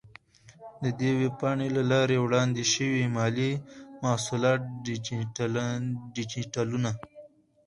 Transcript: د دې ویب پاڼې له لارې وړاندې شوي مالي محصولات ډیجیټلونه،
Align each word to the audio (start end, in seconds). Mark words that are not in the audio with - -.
د 0.83 0.85
دې 0.99 1.11
ویب 1.19 1.33
پاڼې 1.41 1.67
له 1.77 1.83
لارې 1.91 2.17
وړاندې 2.25 2.63
شوي 2.73 3.03
مالي 3.15 3.51
محصولات 4.03 4.61
ډیجیټلونه، 6.15 6.91